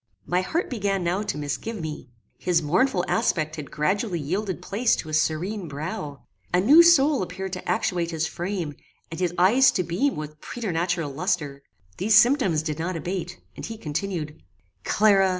My 0.25 0.41
heart 0.41 0.67
began 0.67 1.03
now 1.03 1.21
to 1.21 1.37
misgive 1.37 1.79
me. 1.79 2.09
His 2.39 2.63
mournful 2.63 3.05
aspect 3.07 3.55
had 3.55 3.69
gradually 3.69 4.19
yielded 4.19 4.59
place 4.59 4.95
to 4.95 5.09
a 5.09 5.13
serene 5.13 5.67
brow. 5.67 6.23
A 6.51 6.59
new 6.59 6.81
soul 6.81 7.21
appeared 7.21 7.53
to 7.53 7.69
actuate 7.69 8.09
his 8.09 8.25
frame, 8.25 8.75
and 9.11 9.19
his 9.19 9.31
eyes 9.37 9.69
to 9.73 9.83
beam 9.83 10.15
with 10.15 10.41
preternatural 10.41 11.11
lustre. 11.11 11.61
These 11.97 12.15
symptoms 12.15 12.63
did 12.63 12.79
not 12.79 12.95
abate, 12.95 13.37
and 13.55 13.63
he 13.63 13.77
continued: 13.77 14.41
"Clara! 14.83 15.29